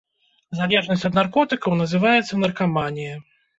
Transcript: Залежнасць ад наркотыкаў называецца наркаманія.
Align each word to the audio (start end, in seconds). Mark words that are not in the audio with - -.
Залежнасць 0.59 1.05
ад 1.09 1.17
наркотыкаў 1.19 1.77
называецца 1.83 2.43
наркаманія. 2.47 3.15